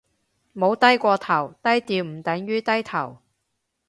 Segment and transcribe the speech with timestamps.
[0.55, 3.19] 冇低過頭，低調唔等於低頭